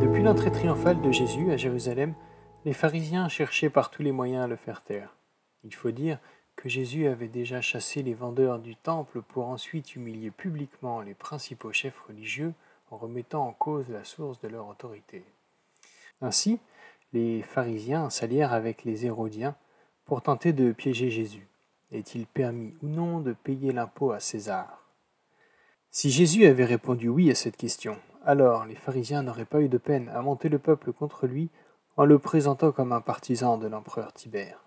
Depuis 0.00 0.22
l'entrée 0.22 0.52
triomphale 0.52 1.00
de 1.00 1.10
Jésus 1.10 1.50
à 1.50 1.56
Jérusalem, 1.56 2.14
les 2.64 2.74
pharisiens 2.74 3.28
cherchaient 3.28 3.70
par 3.70 3.90
tous 3.90 4.02
les 4.02 4.12
moyens 4.12 4.44
à 4.44 4.46
le 4.46 4.56
faire 4.56 4.82
taire. 4.82 5.16
Il 5.64 5.74
faut 5.74 5.90
dire 5.90 6.18
que 6.54 6.68
Jésus 6.68 7.06
avait 7.06 7.28
déjà 7.28 7.62
chassé 7.62 8.02
les 8.02 8.12
vendeurs 8.12 8.58
du 8.58 8.76
temple 8.76 9.22
pour 9.22 9.46
ensuite 9.46 9.96
humilier 9.96 10.30
publiquement 10.30 11.00
les 11.00 11.14
principaux 11.14 11.72
chefs 11.72 11.98
religieux 12.08 12.52
en 12.90 12.98
remettant 12.98 13.46
en 13.46 13.52
cause 13.52 13.88
la 13.88 14.04
source 14.04 14.40
de 14.40 14.48
leur 14.48 14.68
autorité. 14.68 15.24
Ainsi, 16.20 16.58
les 17.14 17.42
pharisiens 17.42 18.10
s'allièrent 18.10 18.52
avec 18.52 18.84
les 18.84 19.06
Hérodiens 19.06 19.56
pour 20.04 20.20
tenter 20.20 20.52
de 20.52 20.72
piéger 20.72 21.10
Jésus. 21.10 21.48
Est-il 21.90 22.26
permis 22.26 22.74
ou 22.82 22.88
non 22.88 23.20
de 23.20 23.32
payer 23.32 23.72
l'impôt 23.72 24.12
à 24.12 24.20
César? 24.20 24.84
Si 25.90 26.10
Jésus 26.10 26.44
avait 26.44 26.66
répondu 26.66 27.08
oui 27.08 27.30
à 27.30 27.34
cette 27.34 27.56
question, 27.56 27.96
alors 28.24 28.66
les 28.66 28.74
pharisiens 28.74 29.22
n'auraient 29.22 29.44
pas 29.44 29.60
eu 29.60 29.68
de 29.68 29.78
peine 29.78 30.08
à 30.14 30.22
monter 30.22 30.48
le 30.48 30.58
peuple 30.58 30.92
contre 30.92 31.26
lui 31.26 31.50
en 31.96 32.04
le 32.04 32.18
présentant 32.18 32.72
comme 32.72 32.92
un 32.92 33.00
partisan 33.00 33.58
de 33.58 33.66
l'empereur 33.66 34.12
Tibère, 34.12 34.64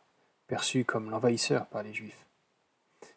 perçu 0.48 0.86
comme 0.86 1.10
l'envahisseur 1.10 1.66
par 1.68 1.84
les 1.84 1.94
Juifs. 1.94 2.26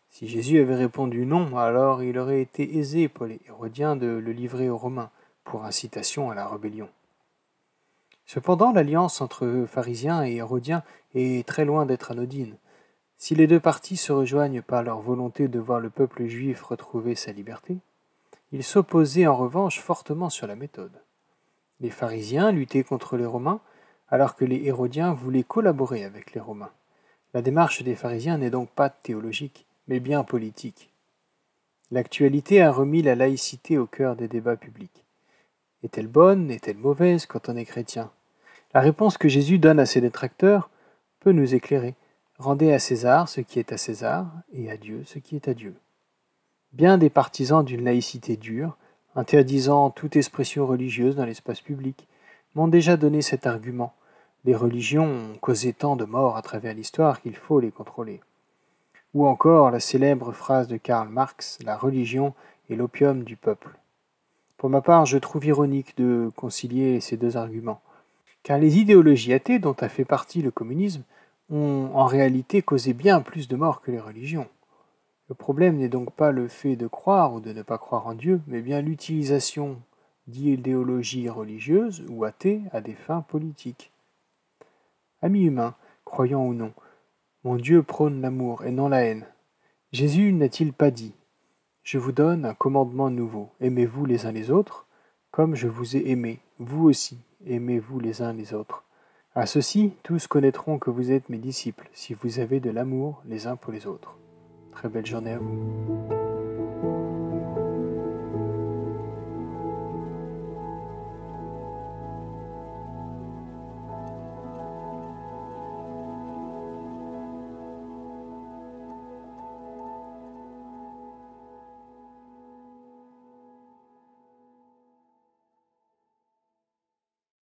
Si 0.08 0.28
Jésus 0.28 0.60
avait 0.60 0.76
répondu 0.76 1.26
non, 1.26 1.56
alors 1.58 2.02
il 2.02 2.18
aurait 2.18 2.40
été 2.40 2.78
aisé 2.78 3.08
pour 3.08 3.26
les 3.26 3.40
Hérodiens 3.46 3.96
de 3.96 4.06
le 4.06 4.32
livrer 4.32 4.70
aux 4.70 4.78
Romains 4.78 5.10
pour 5.44 5.64
incitation 5.64 6.30
à 6.30 6.34
la 6.34 6.48
rébellion. 6.48 6.88
Cependant, 8.26 8.72
l'alliance 8.72 9.20
entre 9.20 9.66
pharisiens 9.68 10.24
et 10.24 10.36
hérodiens 10.36 10.82
est 11.14 11.46
très 11.46 11.64
loin 11.64 11.86
d'être 11.86 12.10
anodine. 12.10 12.56
Si 13.16 13.34
les 13.34 13.46
deux 13.46 13.60
parties 13.60 13.96
se 13.96 14.12
rejoignent 14.12 14.62
par 14.62 14.82
leur 14.82 15.00
volonté 15.00 15.48
de 15.48 15.60
voir 15.60 15.80
le 15.80 15.90
peuple 15.90 16.26
juif 16.26 16.62
retrouver 16.62 17.14
sa 17.14 17.32
liberté, 17.32 17.78
ils 18.56 18.64
s'opposaient 18.64 19.26
en 19.26 19.36
revanche 19.36 19.80
fortement 19.80 20.30
sur 20.30 20.46
la 20.46 20.56
méthode. 20.56 21.02
Les 21.80 21.90
pharisiens 21.90 22.52
luttaient 22.52 22.84
contre 22.84 23.18
les 23.18 23.26
Romains, 23.26 23.60
alors 24.08 24.34
que 24.34 24.46
les 24.46 24.64
Hérodiens 24.64 25.12
voulaient 25.12 25.42
collaborer 25.42 26.04
avec 26.04 26.32
les 26.32 26.40
Romains. 26.40 26.70
La 27.34 27.42
démarche 27.42 27.82
des 27.82 27.94
pharisiens 27.94 28.38
n'est 28.38 28.48
donc 28.48 28.70
pas 28.70 28.88
théologique, 28.88 29.66
mais 29.88 30.00
bien 30.00 30.24
politique. 30.24 30.88
L'actualité 31.90 32.62
a 32.62 32.72
remis 32.72 33.02
la 33.02 33.14
laïcité 33.14 33.76
au 33.76 33.84
cœur 33.84 34.16
des 34.16 34.26
débats 34.26 34.56
publics. 34.56 35.04
Est-elle 35.82 36.08
bonne, 36.08 36.50
est-elle 36.50 36.78
mauvaise 36.78 37.26
quand 37.26 37.50
on 37.50 37.56
est 37.56 37.66
chrétien? 37.66 38.10
La 38.72 38.80
réponse 38.80 39.18
que 39.18 39.28
Jésus 39.28 39.58
donne 39.58 39.80
à 39.80 39.84
ses 39.84 40.00
détracteurs 40.00 40.70
peut 41.20 41.32
nous 41.32 41.54
éclairer. 41.54 41.94
Rendez 42.38 42.72
à 42.72 42.78
César 42.78 43.28
ce 43.28 43.42
qui 43.42 43.58
est 43.58 43.72
à 43.72 43.76
César, 43.76 44.32
et 44.50 44.70
à 44.70 44.78
Dieu 44.78 45.02
ce 45.04 45.18
qui 45.18 45.36
est 45.36 45.46
à 45.46 45.52
Dieu. 45.52 45.74
Bien 46.76 46.98
des 46.98 47.08
partisans 47.08 47.64
d'une 47.64 47.84
laïcité 47.84 48.36
dure, 48.36 48.76
interdisant 49.14 49.88
toute 49.88 50.14
expression 50.14 50.66
religieuse 50.66 51.16
dans 51.16 51.24
l'espace 51.24 51.62
public, 51.62 52.06
m'ont 52.54 52.68
déjà 52.68 52.98
donné 52.98 53.22
cet 53.22 53.46
argument. 53.46 53.94
Les 54.44 54.54
religions 54.54 55.06
ont 55.06 55.38
causé 55.38 55.72
tant 55.72 55.96
de 55.96 56.04
morts 56.04 56.36
à 56.36 56.42
travers 56.42 56.74
l'histoire 56.74 57.22
qu'il 57.22 57.34
faut 57.34 57.60
les 57.60 57.70
contrôler. 57.70 58.20
Ou 59.14 59.26
encore 59.26 59.70
la 59.70 59.80
célèbre 59.80 60.32
phrase 60.32 60.68
de 60.68 60.76
Karl 60.76 61.08
Marx 61.08 61.58
La 61.64 61.78
religion 61.78 62.34
est 62.68 62.76
l'opium 62.76 63.24
du 63.24 63.36
peuple. 63.36 63.78
Pour 64.58 64.68
ma 64.68 64.82
part, 64.82 65.06
je 65.06 65.16
trouve 65.16 65.46
ironique 65.46 65.96
de 65.96 66.30
concilier 66.36 67.00
ces 67.00 67.16
deux 67.16 67.38
arguments, 67.38 67.80
car 68.42 68.58
les 68.58 68.76
idéologies 68.76 69.32
athées 69.32 69.58
dont 69.58 69.76
a 69.80 69.88
fait 69.88 70.04
partie 70.04 70.42
le 70.42 70.50
communisme 70.50 71.04
ont 71.50 71.88
en 71.94 72.04
réalité 72.04 72.60
causé 72.60 72.92
bien 72.92 73.22
plus 73.22 73.48
de 73.48 73.56
morts 73.56 73.80
que 73.80 73.90
les 73.90 73.98
religions. 73.98 74.46
Le 75.28 75.34
problème 75.34 75.78
n'est 75.78 75.88
donc 75.88 76.12
pas 76.12 76.30
le 76.30 76.46
fait 76.46 76.76
de 76.76 76.86
croire 76.86 77.34
ou 77.34 77.40
de 77.40 77.52
ne 77.52 77.62
pas 77.62 77.78
croire 77.78 78.06
en 78.06 78.14
Dieu, 78.14 78.40
mais 78.46 78.60
bien 78.60 78.80
l'utilisation 78.80 79.80
d'idéologies 80.28 81.28
religieuses 81.28 82.04
ou 82.08 82.24
athées 82.24 82.62
à 82.72 82.80
des 82.80 82.94
fins 82.94 83.22
politiques. 83.22 83.92
Amis 85.22 85.44
humains, 85.44 85.74
croyants 86.04 86.46
ou 86.46 86.54
non, 86.54 86.72
mon 87.42 87.56
Dieu 87.56 87.82
prône 87.82 88.20
l'amour 88.20 88.64
et 88.64 88.70
non 88.70 88.88
la 88.88 89.04
haine. 89.04 89.26
Jésus 89.92 90.32
n'a-t-il 90.32 90.72
pas 90.72 90.90
dit 90.90 91.14
Je 91.82 91.98
vous 91.98 92.12
donne 92.12 92.44
un 92.44 92.54
commandement 92.54 93.10
nouveau, 93.10 93.50
aimez-vous 93.60 94.04
les 94.04 94.26
uns 94.26 94.32
les 94.32 94.50
autres, 94.50 94.86
comme 95.30 95.54
je 95.54 95.68
vous 95.68 95.96
ai 95.96 96.10
aimé, 96.10 96.40
vous 96.58 96.84
aussi, 96.84 97.18
aimez-vous 97.46 98.00
les 98.00 98.22
uns 98.22 98.32
les 98.32 98.54
autres. 98.54 98.84
À 99.34 99.46
ceci, 99.46 99.92
tous 100.02 100.26
connaîtront 100.26 100.78
que 100.78 100.90
vous 100.90 101.12
êtes 101.12 101.28
mes 101.28 101.38
disciples, 101.38 101.88
si 101.92 102.14
vous 102.14 102.38
avez 102.38 102.60
de 102.60 102.70
l'amour 102.70 103.22
les 103.26 103.46
uns 103.46 103.56
pour 103.56 103.72
les 103.72 103.86
autres. 103.86 104.16
Très 104.76 104.90
belle 104.90 105.06
journée 105.06 105.32
à 105.32 105.38
vous. 105.38 106.15